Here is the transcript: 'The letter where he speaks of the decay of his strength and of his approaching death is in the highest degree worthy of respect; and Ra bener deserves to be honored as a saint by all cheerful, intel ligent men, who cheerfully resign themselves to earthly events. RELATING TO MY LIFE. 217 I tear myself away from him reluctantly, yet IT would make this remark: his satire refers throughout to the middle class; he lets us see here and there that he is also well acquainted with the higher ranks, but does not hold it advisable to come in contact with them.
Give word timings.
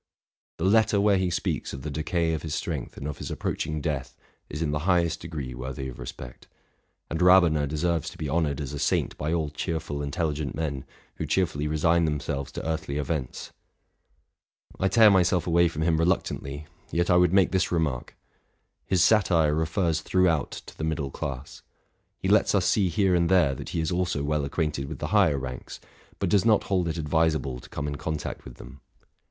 'The 0.57 0.63
letter 0.65 0.99
where 0.99 1.19
he 1.19 1.29
speaks 1.29 1.73
of 1.73 1.83
the 1.83 1.91
decay 1.91 2.33
of 2.33 2.41
his 2.41 2.55
strength 2.55 2.97
and 2.97 3.07
of 3.07 3.19
his 3.19 3.29
approaching 3.29 3.79
death 3.79 4.17
is 4.49 4.63
in 4.63 4.71
the 4.71 4.79
highest 4.89 5.19
degree 5.19 5.53
worthy 5.53 5.87
of 5.87 5.99
respect; 5.99 6.47
and 7.11 7.21
Ra 7.21 7.39
bener 7.39 7.67
deserves 7.67 8.09
to 8.09 8.17
be 8.17 8.27
honored 8.27 8.59
as 8.59 8.73
a 8.73 8.79
saint 8.79 9.15
by 9.15 9.31
all 9.31 9.51
cheerful, 9.51 9.99
intel 9.99 10.33
ligent 10.33 10.55
men, 10.55 10.85
who 11.17 11.27
cheerfully 11.27 11.67
resign 11.67 12.05
themselves 12.05 12.51
to 12.53 12.67
earthly 12.67 12.97
events. 12.97 13.51
RELATING 14.79 14.89
TO 14.89 14.99
MY 15.11 15.19
LIFE. 15.19 15.29
217 15.29 15.45
I 15.45 15.45
tear 15.45 15.45
myself 15.45 15.45
away 15.45 15.67
from 15.67 15.81
him 15.83 15.97
reluctantly, 15.99 16.65
yet 16.91 17.11
IT 17.11 17.17
would 17.19 17.31
make 17.31 17.51
this 17.51 17.71
remark: 17.71 18.17
his 18.83 19.03
satire 19.03 19.53
refers 19.53 20.01
throughout 20.01 20.49
to 20.65 20.75
the 20.75 20.83
middle 20.83 21.11
class; 21.11 21.61
he 22.17 22.27
lets 22.27 22.55
us 22.55 22.65
see 22.65 22.89
here 22.89 23.13
and 23.13 23.29
there 23.29 23.53
that 23.53 23.69
he 23.69 23.79
is 23.79 23.91
also 23.91 24.23
well 24.23 24.43
acquainted 24.45 24.87
with 24.89 24.97
the 24.97 25.09
higher 25.13 25.37
ranks, 25.37 25.79
but 26.17 26.27
does 26.29 26.43
not 26.43 26.63
hold 26.63 26.87
it 26.87 26.97
advisable 26.97 27.59
to 27.59 27.69
come 27.69 27.87
in 27.87 27.97
contact 27.97 28.45
with 28.45 28.55
them. 28.55 28.81